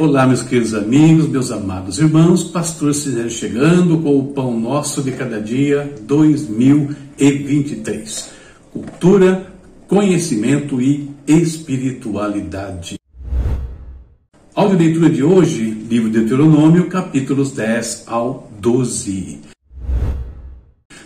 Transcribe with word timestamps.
Olá, 0.00 0.26
meus 0.26 0.42
queridos 0.42 0.72
amigos, 0.72 1.28
meus 1.28 1.50
amados 1.50 1.98
irmãos, 1.98 2.42
pastor 2.42 2.94
Cisé 2.94 3.28
chegando 3.28 3.98
com 3.98 4.18
o 4.18 4.28
pão 4.28 4.58
nosso 4.58 5.02
de 5.02 5.12
cada 5.12 5.38
dia 5.38 5.94
2023. 6.00 8.30
Cultura, 8.72 9.52
conhecimento 9.86 10.80
e 10.80 11.10
espiritualidade. 11.28 12.98
Áudio 14.54 14.78
leitura 14.78 15.10
de 15.10 15.22
hoje, 15.22 15.64
livro 15.64 16.08
de 16.08 16.20
Deuteronômio, 16.20 16.88
capítulos 16.88 17.52
10 17.52 18.04
ao 18.06 18.50
12. 18.58 19.40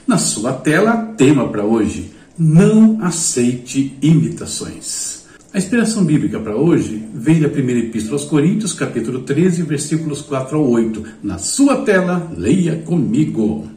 Na 0.06 0.18
sua 0.18 0.52
tela, 0.52 1.12
tema 1.16 1.48
para 1.48 1.64
hoje: 1.64 2.12
não 2.38 3.04
aceite 3.04 3.98
imitações. 4.00 5.23
A 5.54 5.58
inspiração 5.58 6.04
bíblica 6.04 6.40
para 6.40 6.56
hoje 6.56 7.00
vem 7.14 7.40
da 7.40 7.48
primeira 7.48 7.78
epístola 7.78 8.16
aos 8.16 8.24
Coríntios, 8.24 8.72
capítulo 8.72 9.20
13, 9.20 9.62
versículos 9.62 10.20
4 10.20 10.58
ao 10.58 10.68
8. 10.68 11.04
Na 11.22 11.38
sua 11.38 11.76
tela, 11.82 12.28
leia 12.36 12.82
comigo. 12.84 13.68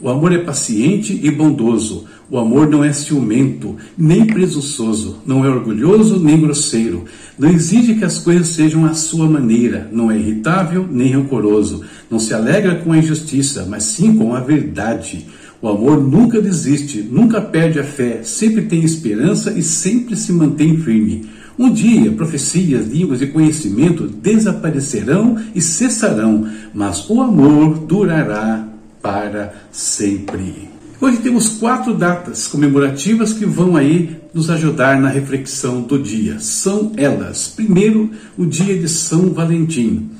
O 0.00 0.08
amor 0.08 0.32
é 0.32 0.38
paciente 0.38 1.20
e 1.22 1.30
bondoso. 1.30 2.06
O 2.30 2.38
amor 2.38 2.70
não 2.70 2.82
é 2.82 2.90
ciumento, 2.94 3.76
nem 3.98 4.24
presunçoso, 4.24 5.18
não 5.26 5.44
é 5.44 5.50
orgulhoso 5.50 6.18
nem 6.18 6.40
grosseiro. 6.40 7.04
Não 7.38 7.50
exige 7.50 7.96
que 7.96 8.04
as 8.04 8.18
coisas 8.18 8.48
sejam 8.48 8.86
à 8.86 8.94
sua 8.94 9.28
maneira, 9.28 9.90
não 9.92 10.10
é 10.10 10.16
irritável 10.16 10.88
nem 10.90 11.12
rancoroso. 11.12 11.82
Não 12.10 12.18
se 12.18 12.32
alegra 12.32 12.76
com 12.76 12.92
a 12.92 12.98
injustiça, 12.98 13.66
mas 13.68 13.82
sim 13.82 14.16
com 14.16 14.34
a 14.34 14.40
verdade. 14.40 15.26
O 15.62 15.68
amor 15.68 16.00
nunca 16.02 16.40
desiste, 16.40 17.02
nunca 17.02 17.40
perde 17.40 17.78
a 17.78 17.84
fé, 17.84 18.22
sempre 18.22 18.62
tem 18.62 18.82
esperança 18.82 19.52
e 19.52 19.62
sempre 19.62 20.16
se 20.16 20.32
mantém 20.32 20.78
firme. 20.78 21.28
Um 21.58 21.70
dia, 21.70 22.10
profecias, 22.12 22.86
línguas 22.86 23.20
e 23.20 23.26
conhecimento 23.26 24.08
desaparecerão 24.08 25.36
e 25.54 25.60
cessarão, 25.60 26.48
mas 26.72 27.08
o 27.10 27.20
amor 27.20 27.78
durará 27.80 28.66
para 29.02 29.52
sempre. 29.70 30.70
Hoje 30.98 31.18
temos 31.18 31.48
quatro 31.48 31.94
datas 31.94 32.46
comemorativas 32.46 33.34
que 33.34 33.44
vão 33.44 33.76
aí 33.76 34.16
nos 34.32 34.48
ajudar 34.48 34.98
na 34.98 35.08
reflexão 35.08 35.82
do 35.82 35.98
dia. 35.98 36.38
São 36.38 36.92
elas: 36.96 37.48
primeiro, 37.48 38.10
o 38.38 38.46
dia 38.46 38.78
de 38.78 38.88
São 38.88 39.32
Valentim. 39.32 40.10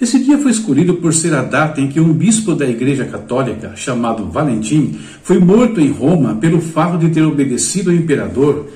Esse 0.00 0.18
dia 0.18 0.38
foi 0.38 0.50
escolhido 0.50 0.94
por 0.94 1.12
ser 1.12 1.34
a 1.34 1.42
data 1.42 1.78
em 1.78 1.88
que 1.88 2.00
um 2.00 2.10
bispo 2.10 2.54
da 2.54 2.66
Igreja 2.66 3.04
Católica, 3.04 3.72
chamado 3.76 4.24
Valentim, 4.30 4.98
foi 5.22 5.38
morto 5.38 5.78
em 5.78 5.90
Roma 5.90 6.36
pelo 6.36 6.58
fato 6.58 6.96
de 6.96 7.10
ter 7.10 7.22
obedecido 7.22 7.90
ao 7.90 7.96
imperador, 7.96 8.70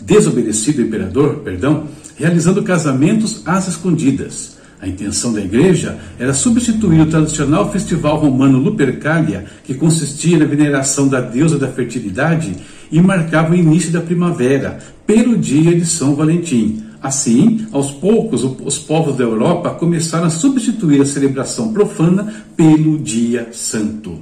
desobedecido 0.00 0.80
ao 0.80 0.86
imperador, 0.86 1.40
perdão, 1.42 1.88
realizando 2.14 2.62
casamentos 2.62 3.42
às 3.44 3.66
escondidas. 3.66 4.60
A 4.80 4.86
intenção 4.86 5.32
da 5.32 5.40
igreja 5.40 5.98
era 6.18 6.32
substituir 6.32 7.00
o 7.00 7.06
tradicional 7.06 7.70
festival 7.72 8.18
romano 8.18 8.60
Lupercalia, 8.60 9.46
que 9.64 9.74
consistia 9.74 10.38
na 10.38 10.44
veneração 10.44 11.08
da 11.08 11.20
deusa 11.20 11.58
da 11.58 11.66
fertilidade 11.66 12.54
e 12.92 13.00
marcava 13.00 13.52
o 13.52 13.56
início 13.56 13.90
da 13.90 14.00
primavera, 14.00 14.78
pelo 15.04 15.36
dia 15.36 15.74
de 15.74 15.84
São 15.84 16.14
Valentim. 16.14 16.89
Assim, 17.02 17.66
aos 17.72 17.90
poucos, 17.90 18.44
os 18.44 18.78
povos 18.78 19.16
da 19.16 19.24
Europa 19.24 19.70
começaram 19.70 20.26
a 20.26 20.30
substituir 20.30 21.00
a 21.00 21.06
celebração 21.06 21.72
profana 21.72 22.44
pelo 22.54 22.98
Dia 22.98 23.48
Santo. 23.52 24.18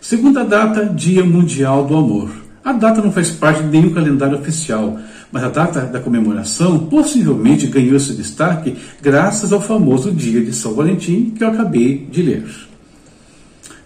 Segunda 0.00 0.44
data, 0.44 0.84
Dia 0.84 1.24
Mundial 1.24 1.86
do 1.86 1.96
Amor. 1.96 2.30
A 2.62 2.72
data 2.72 3.00
não 3.00 3.10
faz 3.10 3.30
parte 3.30 3.62
de 3.62 3.68
nenhum 3.68 3.94
calendário 3.94 4.38
oficial, 4.38 4.98
mas 5.32 5.42
a 5.44 5.48
data 5.48 5.80
da 5.80 5.98
comemoração 5.98 6.78
possivelmente 6.86 7.66
ganhou 7.66 7.96
esse 7.96 8.12
destaque 8.12 8.76
graças 9.00 9.50
ao 9.50 9.60
famoso 9.60 10.12
Dia 10.12 10.42
de 10.42 10.52
São 10.52 10.74
Valentim 10.74 11.32
que 11.34 11.42
eu 11.42 11.48
acabei 11.48 12.06
de 12.10 12.22
ler. 12.22 12.44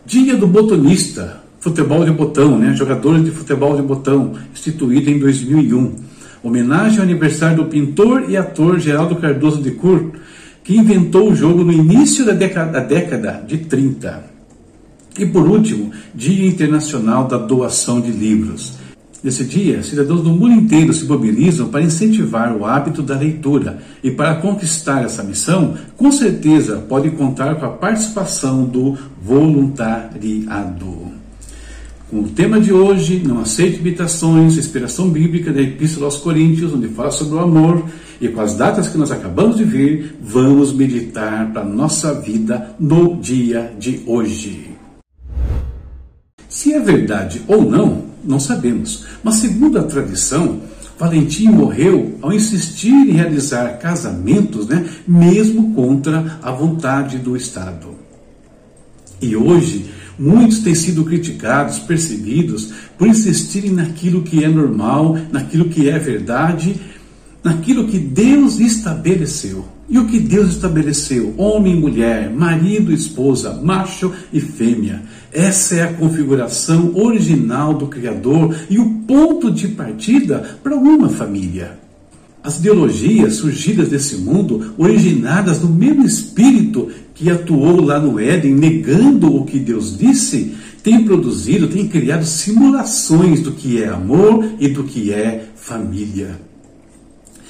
Dia 0.04 0.36
do 0.36 0.46
Botonista, 0.46 1.40
futebol 1.60 2.04
de 2.04 2.10
botão, 2.10 2.58
né? 2.58 2.74
jogadores 2.74 3.24
de 3.24 3.30
futebol 3.30 3.76
de 3.76 3.82
botão, 3.82 4.34
instituído 4.52 5.08
em 5.08 5.20
2001 5.20 6.07
homenagem 6.42 6.98
ao 6.98 7.04
aniversário 7.04 7.58
do 7.58 7.64
pintor 7.66 8.28
e 8.28 8.36
ator 8.36 8.78
Geraldo 8.78 9.16
Cardoso 9.16 9.62
de 9.62 9.72
Cur, 9.72 10.12
que 10.62 10.76
inventou 10.76 11.30
o 11.30 11.34
jogo 11.34 11.64
no 11.64 11.72
início 11.72 12.24
da 12.24 12.32
década, 12.32 12.72
da 12.72 12.80
década 12.80 13.44
de 13.46 13.58
30. 13.58 14.24
E 15.18 15.26
por 15.26 15.48
último, 15.48 15.90
Dia 16.14 16.46
Internacional 16.46 17.26
da 17.26 17.38
Doação 17.38 18.00
de 18.00 18.10
Livros. 18.10 18.78
Nesse 19.22 19.44
dia, 19.44 19.82
cidadãos 19.82 20.22
do 20.22 20.30
mundo 20.30 20.52
inteiro 20.52 20.92
se 20.92 21.04
mobilizam 21.04 21.68
para 21.68 21.82
incentivar 21.82 22.56
o 22.56 22.64
hábito 22.64 23.02
da 23.02 23.16
leitura 23.16 23.78
e 24.02 24.12
para 24.12 24.36
conquistar 24.36 25.02
essa 25.02 25.24
missão, 25.24 25.74
com 25.96 26.12
certeza 26.12 26.76
pode 26.88 27.10
contar 27.10 27.56
com 27.56 27.66
a 27.66 27.70
participação 27.70 28.64
do 28.64 28.96
voluntariado. 29.20 31.17
Com 32.10 32.20
o 32.20 32.28
tema 32.28 32.58
de 32.58 32.72
hoje, 32.72 33.22
não 33.22 33.40
aceite 33.40 33.80
imitações, 33.80 34.56
inspiração 34.56 35.10
bíblica 35.10 35.52
da 35.52 35.60
Epístola 35.60 36.06
aos 36.06 36.16
Coríntios, 36.16 36.72
onde 36.72 36.88
fala 36.88 37.10
sobre 37.10 37.34
o 37.34 37.38
amor, 37.38 37.84
e 38.18 38.28
com 38.28 38.40
as 38.40 38.56
datas 38.56 38.88
que 38.88 38.96
nós 38.96 39.10
acabamos 39.10 39.58
de 39.58 39.64
ver, 39.64 40.16
vamos 40.22 40.72
meditar 40.72 41.52
para 41.52 41.60
a 41.60 41.66
nossa 41.66 42.14
vida 42.14 42.74
no 42.80 43.16
dia 43.16 43.74
de 43.78 44.00
hoje. 44.06 44.70
Se 46.48 46.72
é 46.72 46.80
verdade 46.80 47.42
ou 47.46 47.62
não, 47.70 48.04
não 48.24 48.40
sabemos, 48.40 49.04
mas 49.22 49.34
segundo 49.34 49.78
a 49.78 49.82
tradição, 49.82 50.62
Valentim 50.98 51.48
morreu 51.48 52.16
ao 52.22 52.32
insistir 52.32 52.90
em 52.90 53.12
realizar 53.12 53.78
casamentos, 53.78 54.66
né, 54.66 54.88
mesmo 55.06 55.74
contra 55.74 56.38
a 56.42 56.50
vontade 56.50 57.18
do 57.18 57.36
Estado. 57.36 57.88
E 59.20 59.36
hoje, 59.36 59.97
Muitos 60.18 60.58
têm 60.58 60.74
sido 60.74 61.04
criticados, 61.04 61.78
perseguidos, 61.78 62.72
por 62.98 63.06
insistirem 63.06 63.70
naquilo 63.70 64.22
que 64.22 64.42
é 64.42 64.48
normal, 64.48 65.16
naquilo 65.30 65.68
que 65.68 65.88
é 65.88 65.98
verdade, 65.98 66.74
naquilo 67.42 67.86
que 67.86 67.98
Deus 67.98 68.58
estabeleceu. 68.58 69.64
E 69.88 69.98
o 69.98 70.06
que 70.06 70.18
Deus 70.18 70.50
estabeleceu? 70.50 71.34
Homem 71.38 71.74
e 71.74 71.80
mulher, 71.80 72.30
marido 72.30 72.90
e 72.90 72.94
esposa, 72.94 73.54
macho 73.54 74.12
e 74.32 74.40
fêmea. 74.40 75.02
Essa 75.32 75.76
é 75.76 75.82
a 75.82 75.92
configuração 75.94 76.94
original 76.94 77.72
do 77.72 77.86
Criador 77.86 78.54
e 78.68 78.78
o 78.78 78.90
ponto 79.06 79.50
de 79.50 79.68
partida 79.68 80.58
para 80.62 80.76
uma 80.76 81.08
família. 81.08 81.87
As 82.42 82.58
ideologias 82.58 83.34
surgidas 83.34 83.88
desse 83.88 84.16
mundo, 84.16 84.74
originadas 84.78 85.60
no 85.60 85.68
mesmo 85.68 86.04
espírito 86.04 86.88
que 87.14 87.30
atuou 87.30 87.80
lá 87.80 87.98
no 87.98 88.18
Éden, 88.18 88.54
negando 88.54 89.34
o 89.34 89.44
que 89.44 89.58
Deus 89.58 89.98
disse, 89.98 90.54
têm 90.82 91.04
produzido, 91.04 91.66
têm 91.66 91.88
criado 91.88 92.24
simulações 92.24 93.42
do 93.42 93.52
que 93.52 93.82
é 93.82 93.88
amor 93.88 94.44
e 94.60 94.68
do 94.68 94.84
que 94.84 95.12
é 95.12 95.48
família. 95.56 96.40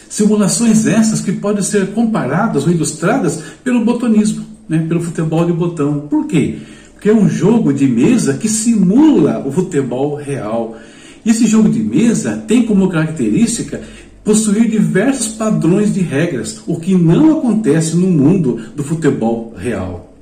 Simulações 0.08 0.86
essas 0.86 1.20
que 1.20 1.32
podem 1.32 1.62
ser 1.62 1.88
comparadas 1.88 2.64
ou 2.64 2.72
ilustradas 2.72 3.42
pelo 3.62 3.84
botonismo, 3.84 4.44
né, 4.66 4.84
pelo 4.88 5.02
futebol 5.02 5.44
de 5.44 5.52
botão. 5.52 6.00
Por 6.08 6.26
quê? 6.26 6.60
Porque 6.94 7.10
é 7.10 7.14
um 7.14 7.28
jogo 7.28 7.72
de 7.72 7.86
mesa 7.86 8.34
que 8.34 8.48
simula 8.48 9.44
o 9.46 9.52
futebol 9.52 10.16
real. 10.16 10.76
Esse 11.24 11.46
jogo 11.46 11.68
de 11.68 11.80
mesa 11.80 12.42
tem 12.48 12.64
como 12.64 12.88
característica 12.88 13.82
possuir 14.28 14.68
diversos 14.68 15.28
padrões 15.28 15.94
de 15.94 16.00
regras, 16.00 16.60
o 16.66 16.78
que 16.78 16.94
não 16.94 17.38
acontece 17.38 17.96
no 17.96 18.08
mundo 18.08 18.60
do 18.76 18.84
futebol 18.84 19.54
real. 19.56 20.14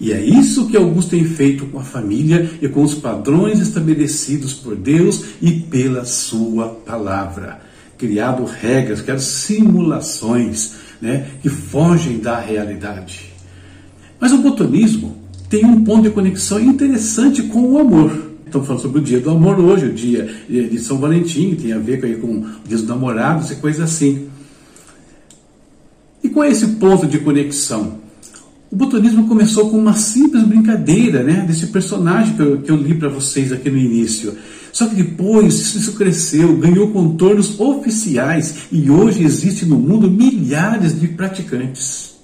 E 0.00 0.12
é 0.12 0.24
isso 0.24 0.68
que 0.68 0.76
Augusto 0.76 1.10
tem 1.10 1.24
feito 1.24 1.66
com 1.66 1.80
a 1.80 1.82
família 1.82 2.48
e 2.62 2.68
com 2.68 2.84
os 2.84 2.94
padrões 2.94 3.58
estabelecidos 3.58 4.54
por 4.54 4.76
Deus 4.76 5.24
e 5.42 5.50
pela 5.50 6.04
sua 6.04 6.68
palavra. 6.86 7.58
Criado 7.98 8.44
regras, 8.44 9.00
criado 9.00 9.18
simulações 9.18 10.74
né, 11.02 11.26
que 11.42 11.48
fogem 11.48 12.20
da 12.20 12.38
realidade. 12.38 13.32
Mas 14.20 14.30
o 14.30 14.38
botonismo 14.38 15.16
tem 15.50 15.64
um 15.64 15.82
ponto 15.82 16.04
de 16.04 16.10
conexão 16.10 16.60
interessante 16.60 17.42
com 17.42 17.72
o 17.72 17.78
amor. 17.80 18.35
Estamos 18.56 18.66
falando 18.68 18.82
sobre 18.82 19.00
o 19.00 19.04
dia 19.04 19.20
do 19.20 19.30
amor 19.30 19.58
hoje, 19.60 19.86
o 19.86 19.92
dia 19.92 20.26
de 20.48 20.78
São 20.78 20.98
Valentim, 20.98 21.50
que 21.50 21.64
tem 21.64 21.72
a 21.74 21.78
ver 21.78 22.00
com, 22.20 22.38
o 22.38 22.40
dia 22.66 22.78
dos 22.78 22.86
namorados 22.86 23.50
e 23.50 23.56
coisas 23.56 23.82
assim. 23.82 24.28
E 26.24 26.28
qual 26.30 26.44
é 26.46 26.50
esse 26.50 26.66
ponto 26.66 27.06
de 27.06 27.18
conexão? 27.18 27.98
O 28.70 28.76
botanismo 28.76 29.28
começou 29.28 29.68
com 29.68 29.78
uma 29.78 29.92
simples 29.92 30.42
brincadeira, 30.44 31.22
né, 31.22 31.44
desse 31.46 31.66
personagem 31.66 32.34
que 32.34 32.40
eu, 32.40 32.62
que 32.62 32.70
eu 32.70 32.76
li 32.76 32.94
para 32.94 33.10
vocês 33.10 33.52
aqui 33.52 33.68
no 33.68 33.76
início. 33.76 34.34
Só 34.72 34.86
que 34.86 34.94
depois 34.94 35.54
isso 35.74 35.92
cresceu, 35.92 36.56
ganhou 36.56 36.88
contornos 36.88 37.60
oficiais 37.60 38.68
e 38.72 38.90
hoje 38.90 39.22
existe 39.22 39.66
no 39.66 39.76
mundo 39.78 40.10
milhares 40.10 40.98
de 40.98 41.08
praticantes. 41.08 42.15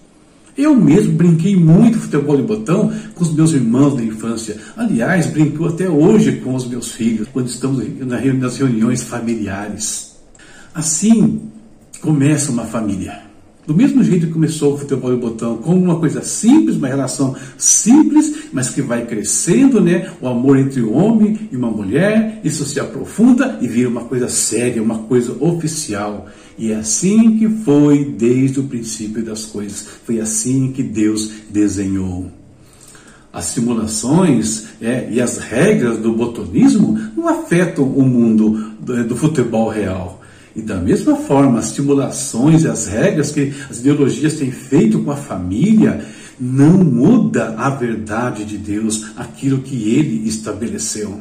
Eu 0.57 0.75
mesmo 0.75 1.15
brinquei 1.15 1.57
muito 1.57 1.99
futebol 1.99 2.37
de 2.37 2.43
botão 2.43 2.93
com 3.15 3.23
os 3.23 3.33
meus 3.33 3.53
irmãos 3.53 3.97
da 3.97 4.03
infância. 4.03 4.57
Aliás, 4.77 5.27
brinco 5.27 5.65
até 5.65 5.89
hoje 5.89 6.41
com 6.41 6.55
os 6.55 6.67
meus 6.67 6.93
filhos, 6.93 7.29
quando 7.33 7.49
estamos 7.49 7.83
nas 8.05 8.57
reuniões 8.59 9.03
familiares. 9.03 10.15
Assim 10.75 11.41
começa 12.01 12.51
uma 12.51 12.65
família. 12.65 13.32
Do 13.65 13.77
mesmo 13.77 14.03
jeito 14.03 14.27
que 14.27 14.33
começou 14.33 14.75
o 14.75 14.79
futebol 14.79 15.15
de 15.15 15.21
botão, 15.21 15.59
como 15.59 15.81
uma 15.81 15.97
coisa 16.01 16.21
simples, 16.21 16.75
uma 16.75 16.89
relação 16.89 17.37
simples, 17.57 18.47
mas 18.53 18.71
que 18.71 18.83
vai 18.83 19.07
crescendo, 19.07 19.81
né? 19.81 20.11
O 20.21 20.27
amor 20.27 20.59
entre 20.59 20.83
um 20.83 20.97
homem 20.97 21.49
e 21.51 21.57
uma 21.57 21.71
mulher, 21.71 22.41
isso 22.43 22.65
se 22.65 22.81
aprofunda 22.81 23.59
e 23.61 23.69
vira 23.69 23.89
uma 23.89 24.03
coisa 24.03 24.29
séria, 24.29 24.83
uma 24.83 24.99
coisa 24.99 25.37
oficial. 25.39 26.27
E 26.59 26.73
é 26.73 26.77
assim 26.77 27.39
que 27.39 27.49
foi 27.49 28.05
desde 28.05 28.59
o 28.59 28.65
princípio 28.65 29.25
das 29.25 29.45
coisas. 29.45 29.87
Foi 30.05 30.19
assim 30.19 30.73
que 30.73 30.83
Deus 30.83 31.31
desenhou. 31.49 32.33
As 33.33 33.45
simulações 33.45 34.67
é, 34.81 35.09
e 35.09 35.21
as 35.21 35.39
regras 35.39 35.99
do 35.99 36.13
botonismo 36.13 36.99
não 37.17 37.29
afetam 37.29 37.85
o 37.85 38.03
mundo 38.03 38.73
do, 38.81 39.05
do 39.05 39.17
futebol 39.17 39.69
real 39.69 40.22
e 40.55 40.61
da 40.61 40.77
mesma 40.77 41.17
forma, 41.17 41.59
as 41.59 41.67
estimulações 41.67 42.63
e 42.63 42.69
as 42.69 42.87
regras 42.87 43.31
que 43.33 43.53
as 43.71 43.79
ideologias 43.79 44.35
têm 44.35 44.51
feito 44.51 45.01
com 45.01 45.11
a 45.11 45.17
família 45.17 46.05
não 46.39 46.73
muda 46.73 47.55
a 47.57 47.71
verdade 47.71 48.45
de 48.45 48.59
Deus, 48.59 49.13
aquilo 49.17 49.63
que 49.63 49.95
ele 49.95 50.29
estabeleceu. 50.29 51.21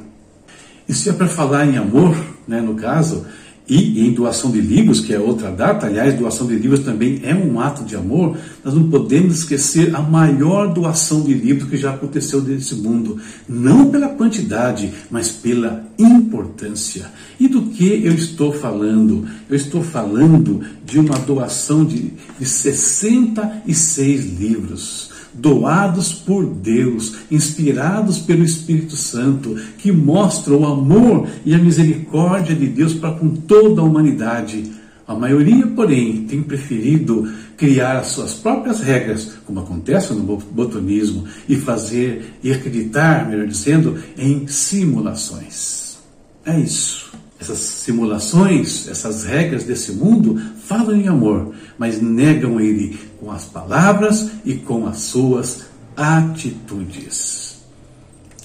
E 0.87 0.93
se 0.93 1.09
é 1.09 1.13
para 1.13 1.27
falar 1.27 1.65
em 1.65 1.77
amor, 1.77 2.17
né, 2.47 2.59
no 2.59 2.75
caso, 2.75 3.25
e 3.71 4.01
em 4.05 4.11
doação 4.11 4.51
de 4.51 4.59
livros, 4.59 4.99
que 4.99 5.13
é 5.13 5.19
outra 5.19 5.49
data, 5.49 5.87
aliás, 5.87 6.13
doação 6.13 6.45
de 6.45 6.55
livros 6.55 6.81
também 6.81 7.21
é 7.23 7.33
um 7.33 7.57
ato 7.57 7.85
de 7.85 7.95
amor, 7.95 8.35
nós 8.65 8.73
não 8.73 8.89
podemos 8.89 9.37
esquecer 9.37 9.95
a 9.95 10.01
maior 10.01 10.73
doação 10.73 11.21
de 11.21 11.33
livros 11.33 11.69
que 11.69 11.77
já 11.77 11.91
aconteceu 11.91 12.41
nesse 12.41 12.75
mundo, 12.75 13.17
não 13.47 13.89
pela 13.89 14.09
quantidade, 14.09 14.91
mas 15.09 15.31
pela 15.31 15.85
importância. 15.97 17.09
E 17.39 17.47
do 17.47 17.61
que 17.61 18.05
eu 18.05 18.13
estou 18.13 18.51
falando? 18.51 19.25
Eu 19.49 19.55
estou 19.55 19.81
falando 19.81 20.59
de 20.85 20.99
uma 20.99 21.17
doação 21.19 21.85
de, 21.85 22.11
de 22.37 22.45
66 22.45 24.37
livros 24.37 25.11
doados 25.33 26.13
por 26.13 26.45
Deus, 26.45 27.15
inspirados 27.29 28.19
pelo 28.19 28.43
Espírito 28.43 28.95
Santo, 28.95 29.55
que 29.77 29.91
mostram 29.91 30.59
o 30.59 30.65
amor 30.65 31.27
e 31.45 31.53
a 31.53 31.57
misericórdia 31.57 32.55
de 32.55 32.67
Deus 32.67 32.93
para 32.93 33.15
com 33.15 33.29
toda 33.29 33.81
a 33.81 33.85
humanidade. 33.85 34.71
A 35.07 35.15
maioria, 35.15 35.67
porém, 35.67 36.25
tem 36.25 36.41
preferido 36.41 37.29
criar 37.57 37.97
as 37.97 38.07
suas 38.07 38.33
próprias 38.33 38.79
regras, 38.79 39.33
como 39.45 39.59
acontece 39.59 40.13
no 40.13 40.37
botonismo, 40.37 41.25
e 41.49 41.55
fazer 41.55 42.35
e 42.41 42.51
acreditar, 42.51 43.29
melhor 43.29 43.45
dizendo, 43.45 43.97
em 44.17 44.47
simulações. 44.47 45.97
É 46.45 46.59
isso. 46.59 47.11
Essas 47.39 47.57
simulações, 47.57 48.87
essas 48.87 49.23
regras 49.23 49.63
desse 49.63 49.91
mundo 49.91 50.39
falam 50.71 50.95
em 50.95 51.09
amor, 51.09 51.53
mas 51.77 52.01
negam 52.01 52.57
ele 52.57 52.97
com 53.19 53.29
as 53.29 53.43
palavras 53.43 54.31
e 54.45 54.53
com 54.53 54.87
as 54.87 54.99
suas 54.99 55.65
atitudes. 55.97 57.59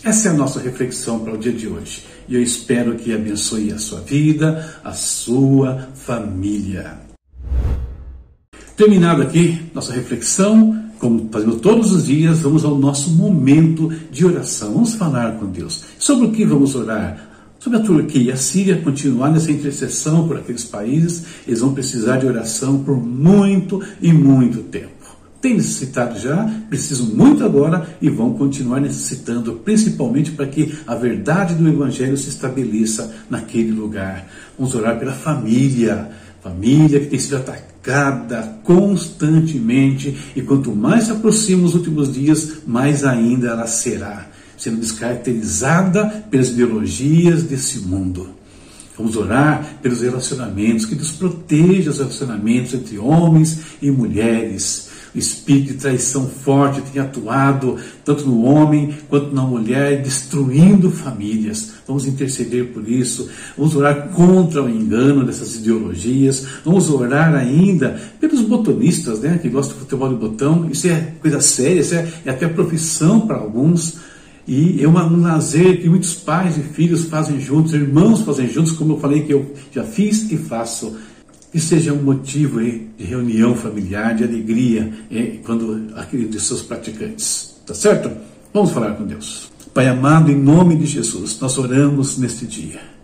Essa 0.02 0.28
é 0.28 0.31
a 0.32 0.34
nossa 0.34 0.58
reflexão 0.58 1.20
para 1.20 1.34
o 1.34 1.38
dia 1.38 1.52
de 1.52 1.69
hoje. 1.69 2.05
E 2.28 2.34
eu 2.34 2.43
espero 2.43 2.96
que 2.96 3.14
abençoe 3.14 3.73
a 3.73 3.78
sua 3.78 4.00
vida, 4.00 4.81
a 4.82 4.93
sua 4.93 5.88
família. 5.94 6.99
Terminado 8.76 9.23
aqui 9.23 9.62
nossa 9.73 9.93
reflexão, 9.93 10.84
como 10.99 11.28
fazemos 11.31 11.61
todos 11.61 11.93
os 11.93 12.06
dias, 12.06 12.40
vamos 12.40 12.64
ao 12.64 12.76
nosso 12.76 13.11
momento 13.11 13.88
de 14.11 14.26
oração. 14.26 14.73
Vamos 14.73 14.96
falar 14.96 15.38
com 15.38 15.46
Deus. 15.46 15.84
Sobre 15.96 16.26
o 16.26 16.32
que 16.32 16.44
vamos 16.44 16.75
orar? 16.75 17.25
Sobre 17.66 17.80
a 17.80 17.82
Turquia 17.82 18.22
e 18.22 18.30
a 18.30 18.36
Síria 18.36 18.80
continuar 18.80 19.28
nessa 19.28 19.50
intercessão 19.50 20.28
por 20.28 20.36
aqueles 20.36 20.64
países, 20.64 21.24
eles 21.48 21.58
vão 21.58 21.74
precisar 21.74 22.18
de 22.18 22.24
oração 22.24 22.78
por 22.84 22.96
muito 22.96 23.82
e 24.00 24.12
muito 24.12 24.62
tempo. 24.62 24.92
Tem 25.40 25.54
necessitado 25.54 26.16
já, 26.16 26.48
precisam 26.68 27.06
muito 27.06 27.44
agora 27.44 27.88
e 28.00 28.08
vão 28.08 28.34
continuar 28.34 28.80
necessitando, 28.80 29.54
principalmente 29.64 30.30
para 30.30 30.46
que 30.46 30.78
a 30.86 30.94
verdade 30.94 31.56
do 31.56 31.68
Evangelho 31.68 32.16
se 32.16 32.28
estabeleça 32.28 33.12
naquele 33.28 33.72
lugar. 33.72 34.28
Vamos 34.56 34.72
orar 34.72 34.96
pela 34.96 35.10
família, 35.10 36.08
família 36.40 37.00
que 37.00 37.06
tem 37.06 37.18
sido 37.18 37.38
atacada 37.38 38.60
constantemente 38.62 40.16
e 40.36 40.40
quanto 40.40 40.70
mais 40.70 41.06
se 41.06 41.10
aproximam 41.10 41.64
os 41.64 41.74
últimos 41.74 42.14
dias, 42.14 42.58
mais 42.64 43.04
ainda 43.04 43.48
ela 43.48 43.66
será 43.66 44.35
sendo 44.56 44.80
descaracterizada 44.80 46.26
pelas 46.30 46.50
ideologias 46.50 47.42
desse 47.42 47.80
mundo. 47.80 48.36
Vamos 48.96 49.14
orar 49.16 49.78
pelos 49.82 50.00
relacionamentos, 50.00 50.86
que 50.86 50.94
Deus 50.94 51.12
proteja 51.12 51.90
os 51.90 51.98
relacionamentos 51.98 52.72
entre 52.72 52.98
homens 52.98 53.60
e 53.82 53.90
mulheres. 53.90 54.88
O 55.14 55.18
espírito 55.18 55.72
de 55.72 55.78
traição 55.78 56.28
forte 56.28 56.82
tem 56.92 57.00
atuado 57.00 57.76
tanto 58.04 58.26
no 58.26 58.44
homem 58.44 58.94
quanto 59.08 59.34
na 59.34 59.42
mulher, 59.42 60.02
destruindo 60.02 60.90
famílias. 60.90 61.72
Vamos 61.86 62.06
interceder 62.06 62.66
por 62.66 62.86
isso. 62.86 63.28
Vamos 63.56 63.74
orar 63.74 64.08
contra 64.08 64.62
o 64.62 64.68
engano 64.68 65.24
dessas 65.24 65.56
ideologias. 65.56 66.46
Vamos 66.64 66.90
orar 66.90 67.34
ainda 67.34 67.98
pelos 68.20 68.42
botonistas, 68.42 69.20
né, 69.20 69.38
que 69.40 69.48
gostam 69.48 69.76
do 69.76 69.80
futebol 69.80 70.08
de 70.08 70.16
botão. 70.16 70.68
Isso 70.70 70.86
é 70.88 71.12
coisa 71.20 71.40
séria, 71.40 71.80
isso 71.80 71.94
é, 71.94 72.08
é 72.24 72.30
até 72.30 72.46
profissão 72.48 73.26
para 73.26 73.36
alguns. 73.36 73.96
E 74.46 74.82
é 74.82 74.88
um 74.88 75.20
lazer 75.20 75.81
que 75.81 75.88
muitos 75.88 76.14
pais 76.14 76.56
e 76.56 76.60
filhos 76.60 77.04
fazem 77.04 77.40
juntos, 77.40 77.75
irmãos 77.75 78.22
fazem 78.22 78.48
juntos, 78.48 78.72
como 78.72 78.94
eu 78.94 79.00
falei 79.00 79.22
que 79.22 79.32
eu 79.32 79.54
já 79.72 79.82
fiz 79.82 80.31
e 80.31 80.37
faço. 80.37 80.96
Que 81.50 81.60
seja 81.60 81.93
um 81.93 82.02
motivo 82.02 82.60
de 82.60 83.04
reunião 83.04 83.54
familiar, 83.54 84.14
de 84.14 84.25
alegria, 84.25 84.93
quando 85.44 85.88
aquele 85.96 86.26
de 86.26 86.38
seus 86.38 86.62
praticantes. 86.62 87.56
Tá 87.66 87.75
certo? 87.75 88.10
Vamos 88.52 88.72
falar 88.72 88.93
com 88.93 89.04
Deus. 89.04 89.50
Pai 89.72 89.88
amado, 89.88 90.31
em 90.31 90.37
nome 90.37 90.76
de 90.76 90.87
Jesus, 90.87 91.38
nós 91.40 91.56
oramos 91.58 92.19
neste 92.19 92.46
dia 92.46 92.96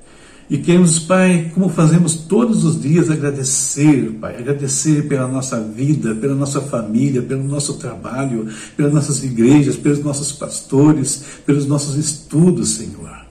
e 0.50 0.58
queremos, 0.58 0.98
Pai, 0.98 1.50
como 1.54 1.68
fazemos 1.68 2.14
todos 2.14 2.64
os 2.64 2.80
dias, 2.80 3.10
agradecer, 3.10 4.10
Pai, 4.20 4.36
agradecer 4.36 5.08
pela 5.08 5.26
nossa 5.26 5.60
vida, 5.60 6.14
pela 6.14 6.34
nossa 6.34 6.60
família, 6.60 7.22
pelo 7.22 7.44
nosso 7.44 7.74
trabalho, 7.74 8.48
pelas 8.76 8.92
nossas 8.92 9.24
igrejas, 9.24 9.76
pelos 9.76 10.00
nossos 10.00 10.32
pastores, 10.32 11.24
pelos 11.46 11.66
nossos 11.66 11.96
estudos, 11.96 12.70
Senhor. 12.70 13.22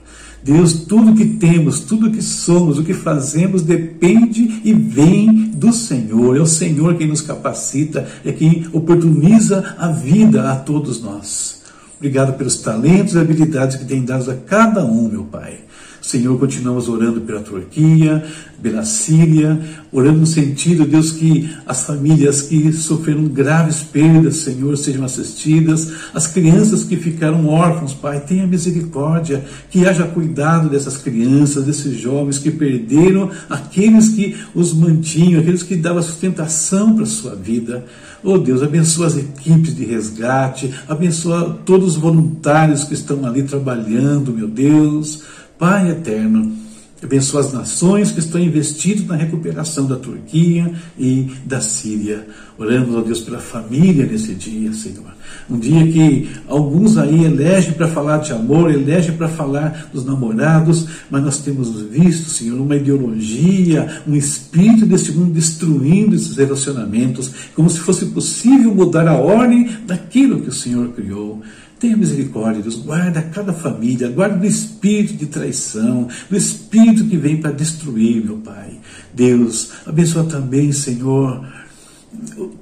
Deus, 0.42 0.72
tudo 0.72 1.14
que 1.14 1.24
temos, 1.24 1.80
tudo 1.80 2.10
que 2.10 2.20
somos, 2.20 2.76
o 2.76 2.82
que 2.82 2.94
fazemos 2.94 3.62
depende 3.62 4.60
e 4.64 4.72
vem 4.72 5.50
do 5.54 5.72
Senhor. 5.72 6.36
É 6.36 6.40
o 6.40 6.46
Senhor 6.46 6.96
quem 6.96 7.06
nos 7.06 7.20
capacita, 7.20 8.08
é 8.24 8.32
quem 8.32 8.66
oportuniza 8.72 9.76
a 9.78 9.88
vida 9.88 10.50
a 10.50 10.56
todos 10.56 11.00
nós. 11.00 11.62
Obrigado 11.98 12.36
pelos 12.36 12.56
talentos 12.56 13.14
e 13.14 13.18
habilidades 13.20 13.76
que 13.76 13.84
tem 13.84 14.04
dado 14.04 14.28
a 14.28 14.34
cada 14.34 14.84
um, 14.84 15.08
meu 15.08 15.22
Pai. 15.22 15.60
Senhor, 16.02 16.36
continuamos 16.36 16.88
orando 16.88 17.20
pela 17.20 17.40
Turquia, 17.40 18.24
pela 18.60 18.84
Síria, 18.84 19.58
orando 19.92 20.18
no 20.18 20.26
sentido, 20.26 20.84
Deus, 20.84 21.12
que 21.12 21.48
as 21.64 21.84
famílias 21.84 22.42
que 22.42 22.72
sofreram 22.72 23.24
graves 23.24 23.82
perdas, 23.82 24.36
Senhor, 24.36 24.76
sejam 24.76 25.04
assistidas, 25.04 25.92
as 26.12 26.26
crianças 26.26 26.82
que 26.82 26.96
ficaram 26.96 27.46
órfãos, 27.46 27.94
Pai, 27.94 28.18
tenha 28.20 28.46
misericórdia, 28.46 29.44
que 29.70 29.86
haja 29.86 30.04
cuidado 30.04 30.68
dessas 30.68 30.96
crianças, 30.96 31.64
desses 31.64 31.96
jovens 31.98 32.38
que 32.38 32.50
perderam 32.50 33.30
aqueles 33.48 34.08
que 34.08 34.36
os 34.54 34.74
mantinham, 34.74 35.40
aqueles 35.40 35.62
que 35.62 35.76
davam 35.76 36.02
sustentação 36.02 36.94
para 36.94 37.04
a 37.04 37.06
sua 37.06 37.36
vida. 37.36 37.84
Oh 38.24 38.38
Deus, 38.38 38.62
abençoa 38.62 39.06
as 39.06 39.16
equipes 39.16 39.74
de 39.74 39.84
resgate, 39.84 40.72
abençoa 40.88 41.60
todos 41.64 41.94
os 41.94 41.96
voluntários 41.96 42.84
que 42.84 42.94
estão 42.94 43.24
ali 43.24 43.42
trabalhando, 43.42 44.32
meu 44.32 44.48
Deus. 44.48 45.22
Pai 45.62 45.92
eterno, 45.92 46.52
abençoa 47.00 47.40
as 47.40 47.52
nações 47.52 48.10
que 48.10 48.18
estão 48.18 48.40
investidas 48.40 49.06
na 49.06 49.14
recuperação 49.14 49.86
da 49.86 49.94
Turquia 49.94 50.72
e 50.98 51.30
da 51.44 51.60
Síria. 51.60 52.26
Oramos, 52.58 52.96
ó 52.96 53.00
Deus, 53.00 53.20
pela 53.20 53.38
família 53.38 54.04
nesse 54.04 54.34
dia, 54.34 54.72
Senhor. 54.72 55.14
Um 55.48 55.60
dia 55.60 55.86
que 55.86 56.28
alguns 56.48 56.98
aí 56.98 57.24
elegem 57.24 57.74
para 57.74 57.86
falar 57.86 58.18
de 58.18 58.32
amor, 58.32 58.72
elegem 58.72 59.16
para 59.16 59.28
falar 59.28 59.88
dos 59.92 60.04
namorados, 60.04 60.88
mas 61.08 61.22
nós 61.22 61.38
temos 61.38 61.80
visto, 61.82 62.28
Senhor, 62.28 62.60
uma 62.60 62.74
ideologia, 62.74 64.02
um 64.04 64.16
espírito 64.16 64.84
desse 64.84 65.12
mundo 65.12 65.32
destruindo 65.32 66.16
esses 66.16 66.36
relacionamentos, 66.36 67.30
como 67.54 67.70
se 67.70 67.78
fosse 67.78 68.06
possível 68.06 68.74
mudar 68.74 69.06
a 69.06 69.14
ordem 69.16 69.70
daquilo 69.86 70.40
que 70.40 70.48
o 70.48 70.52
Senhor 70.52 70.88
criou. 70.88 71.40
Tenha 71.82 71.96
misericórdia, 71.96 72.62
Deus. 72.62 72.76
Guarda 72.76 73.20
cada 73.20 73.52
família, 73.52 74.08
guarda 74.08 74.36
do 74.36 74.46
espírito 74.46 75.14
de 75.14 75.26
traição, 75.26 76.06
do 76.30 76.36
espírito 76.36 77.04
que 77.04 77.16
vem 77.16 77.38
para 77.38 77.50
destruir, 77.50 78.24
meu 78.24 78.36
Pai. 78.36 78.78
Deus, 79.12 79.72
abençoa 79.84 80.22
também, 80.22 80.70
Senhor, 80.70 81.44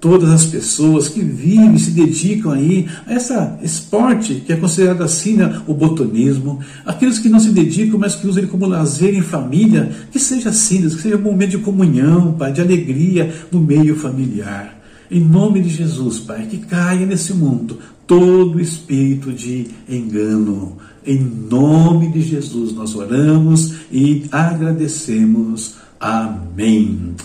todas 0.01 0.31
as 0.31 0.47
pessoas 0.47 1.11
que 1.11 1.21
vivem, 1.21 1.77
se 1.77 1.91
dedicam 1.91 2.53
aí 2.53 2.89
a 3.07 3.13
essa 3.13 3.59
esporte 3.63 4.37
que 4.37 4.55
é 4.55 4.57
considerado 4.57 5.03
assim 5.03 5.35
né, 5.35 5.61
o 5.67 5.75
botonismo, 5.75 6.61
aqueles 6.87 7.19
que 7.19 7.29
não 7.29 7.41
se 7.41 7.51
dedicam, 7.51 8.01
mas 8.01 8.15
que 8.15 8.27
usam 8.27 8.43
ele 8.43 8.51
como 8.51 8.65
lazer 8.65 9.15
em 9.15 9.21
família, 9.21 9.93
que 10.11 10.19
seja 10.19 10.49
assim, 10.49 10.81
que 10.81 11.03
seja 11.03 11.19
um 11.19 11.21
momento 11.21 11.51
de 11.51 11.59
comunhão, 11.59 12.33
Pai, 12.33 12.55
de 12.55 12.63
alegria 12.63 13.35
no 13.53 13.61
meio 13.61 13.95
familiar. 13.97 14.80
Em 15.11 15.19
nome 15.19 15.61
de 15.61 15.69
Jesus, 15.69 16.21
Pai, 16.21 16.47
que 16.47 16.59
caia 16.59 17.05
nesse 17.05 17.35
mundo 17.35 17.79
todo 18.07 18.61
espírito 18.61 19.33
de 19.33 19.67
engano. 19.89 20.77
Em 21.05 21.19
nome 21.19 22.13
de 22.13 22.23
Jesus 22.23 22.73
nós 22.73 22.95
oramos 22.95 23.75
e 23.91 24.27
agradecemos. 24.31 25.75
Amém. 25.99 27.17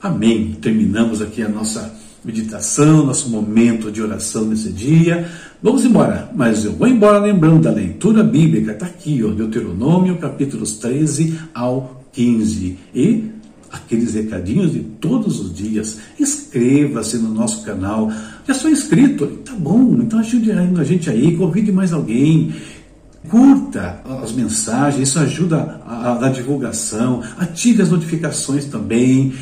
Amém. 0.00 0.56
Terminamos 0.60 1.22
aqui 1.22 1.40
a 1.40 1.48
nossa 1.48 1.94
meditação, 2.24 3.06
nosso 3.06 3.28
momento 3.28 3.92
de 3.92 4.02
oração 4.02 4.44
nesse 4.44 4.72
dia. 4.72 5.30
Vamos 5.62 5.84
embora, 5.84 6.30
mas 6.34 6.64
eu 6.64 6.72
vou 6.72 6.88
embora 6.88 7.18
lembrando 7.18 7.62
da 7.62 7.70
leitura 7.70 8.24
bíblica, 8.24 8.72
está 8.72 8.86
aqui, 8.86 9.22
ó, 9.22 9.28
Deuteronômio, 9.28 10.16
capítulos 10.16 10.74
13 10.74 11.38
ao 11.54 12.04
15. 12.12 12.76
E 12.94 13.33
aqueles 13.74 14.14
recadinhos 14.14 14.72
de 14.72 14.80
todos 14.80 15.40
os 15.40 15.52
dias. 15.52 15.98
Inscreva-se 16.18 17.18
no 17.18 17.28
nosso 17.28 17.64
canal. 17.64 18.10
Já 18.46 18.54
sou 18.54 18.70
inscrito, 18.70 19.26
tá 19.44 19.52
bom, 19.52 19.96
então 20.00 20.20
ajude 20.20 20.52
a 20.52 20.84
gente 20.84 21.10
aí, 21.10 21.36
convide 21.36 21.72
mais 21.72 21.92
alguém. 21.92 22.54
Curta 23.28 24.02
as 24.22 24.32
mensagens, 24.32 25.08
isso 25.08 25.18
ajuda 25.18 25.80
a, 25.86 26.10
a, 26.10 26.26
a 26.26 26.28
divulgação. 26.28 27.22
Ative 27.38 27.82
as 27.82 27.90
notificações 27.90 28.66
também 28.66 29.32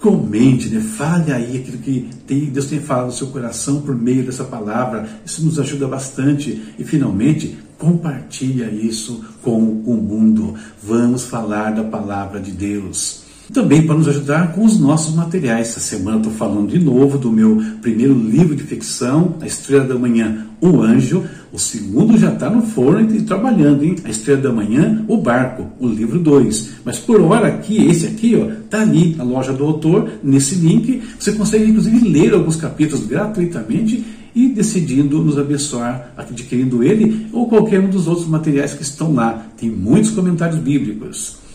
comente, 0.00 0.68
né? 0.68 0.80
fale 0.80 1.32
aí 1.32 1.56
aquilo 1.56 1.78
que 1.78 2.08
tem, 2.26 2.44
Deus 2.44 2.66
tem 2.66 2.80
falado 2.80 3.06
no 3.06 3.12
seu 3.12 3.26
coração 3.28 3.80
por 3.80 3.96
meio 3.96 4.24
dessa 4.24 4.44
palavra. 4.44 5.08
Isso 5.24 5.44
nos 5.44 5.58
ajuda 5.58 5.88
bastante. 5.88 6.62
E 6.78 6.84
finalmente, 6.84 7.58
compartilha 7.76 8.70
isso 8.70 9.24
com 9.42 9.58
o 9.58 9.94
mundo. 9.96 10.54
Vamos 10.82 11.24
falar 11.24 11.70
da 11.72 11.82
palavra 11.82 12.40
de 12.40 12.52
Deus. 12.52 13.25
Também 13.52 13.86
para 13.86 13.96
nos 13.96 14.08
ajudar 14.08 14.52
com 14.52 14.64
os 14.64 14.78
nossos 14.78 15.14
materiais. 15.14 15.68
Essa 15.68 15.80
semana 15.80 16.18
estou 16.18 16.32
falando 16.32 16.68
de 16.68 16.78
novo 16.78 17.16
do 17.16 17.30
meu 17.30 17.62
primeiro 17.80 18.12
livro 18.12 18.56
de 18.56 18.64
ficção, 18.64 19.36
A 19.40 19.46
Estrela 19.46 19.84
da 19.84 19.94
Manhã, 19.94 20.46
O 20.60 20.82
Anjo. 20.82 21.24
O 21.52 21.58
segundo 21.58 22.18
já 22.18 22.32
está 22.32 22.50
no 22.50 22.62
forno 22.62 23.14
e 23.14 23.22
trabalhando, 23.22 23.84
hein? 23.84 23.96
A 24.04 24.10
Estrela 24.10 24.42
da 24.42 24.52
Manhã, 24.52 25.04
O 25.06 25.16
Barco, 25.16 25.68
o 25.78 25.86
livro 25.86 26.18
2. 26.18 26.70
Mas 26.84 26.98
por 26.98 27.20
hora 27.20 27.46
aqui, 27.46 27.86
esse 27.86 28.06
aqui, 28.06 28.36
ó, 28.36 28.50
tá 28.68 28.82
ali 28.82 29.14
na 29.14 29.24
loja 29.24 29.52
do 29.52 29.64
autor, 29.64 30.10
nesse 30.22 30.56
link. 30.56 31.02
Você 31.18 31.32
consegue 31.32 31.70
inclusive 31.70 32.08
ler 32.08 32.34
alguns 32.34 32.56
capítulos 32.56 33.06
gratuitamente 33.06 34.04
e 34.34 34.48
decidindo 34.48 35.22
nos 35.22 35.38
abençoar 35.38 36.12
adquirindo 36.16 36.84
ele 36.84 37.28
ou 37.32 37.48
qualquer 37.48 37.80
um 37.80 37.88
dos 37.88 38.06
outros 38.06 38.26
materiais 38.28 38.74
que 38.74 38.82
estão 38.82 39.14
lá. 39.14 39.46
Tem 39.56 39.70
muitos 39.70 40.10
comentários 40.10 40.58
bíblicos. 40.58 41.45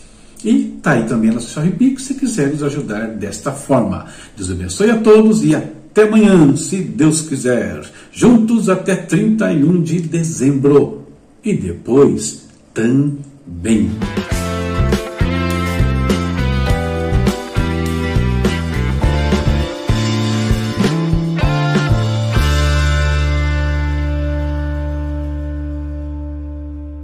E 0.44 0.78
tá 0.82 0.92
aí 0.92 1.04
também 1.04 1.30
a 1.30 1.34
nossa 1.34 1.48
chave 1.48 1.70
Pix 1.70 2.04
se 2.04 2.14
quiser 2.14 2.48
nos 2.50 2.62
ajudar 2.62 3.08
desta 3.08 3.52
forma. 3.52 4.06
Deus 4.36 4.50
abençoe 4.50 4.90
a 4.90 4.98
todos 4.98 5.44
e 5.44 5.54
até 5.54 6.02
amanhã, 6.02 6.56
se 6.56 6.78
Deus 6.78 7.22
quiser. 7.22 7.82
Juntos 8.10 8.68
até 8.68 8.96
31 8.96 9.82
de 9.82 10.00
dezembro. 10.00 11.06
E 11.44 11.54
depois 11.54 12.46
também. 12.72 13.90